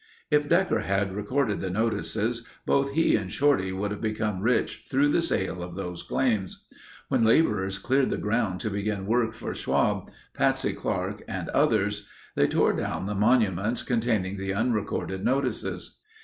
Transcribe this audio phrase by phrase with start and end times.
[0.31, 5.09] If Decker had recorded the notices both he and Shorty would have become rich through
[5.09, 6.65] the sale of those claims.
[7.09, 12.47] When laborers cleared the ground to begin work for Schwab, Patsy Clark, and others, they
[12.47, 15.97] tore down the monuments containing the unrecorded notices.